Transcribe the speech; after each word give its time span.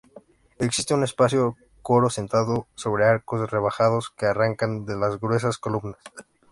Existe 0.67 0.95
un 0.95 1.03
espacioso 1.03 1.55
coro 1.83 2.09
sentado 2.09 2.65
sobre 2.73 3.05
arcos 3.05 3.47
rebajados 3.51 4.09
que 4.09 4.25
arrancan 4.25 4.83
de 4.85 4.97
las 4.97 5.19
gruesas 5.19 5.59
columnas. 5.59 5.99